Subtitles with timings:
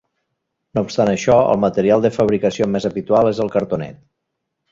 [0.77, 4.01] No obstant això, el material de fabricació més habitual és el cartonet.